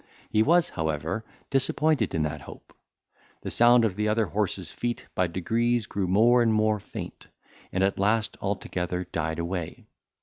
He 0.31 0.41
was, 0.41 0.69
however, 0.71 1.23
disappointed 1.51 2.15
in 2.15 2.23
that 2.23 2.41
hope; 2.41 2.73
the 3.41 3.51
sound 3.51 3.85
of 3.85 3.95
the 3.95 4.07
other 4.07 4.25
horse's 4.25 4.71
feet 4.71 5.05
by 5.13 5.27
degrees 5.27 5.85
grew 5.85 6.07
more 6.07 6.41
and 6.41 6.51
more 6.51 6.79
faint, 6.79 7.27
and 7.71 7.83
at 7.83 7.99
last 7.99 8.35
altogether 8.41 9.03
died 9.03 9.37
away. 9.37 9.85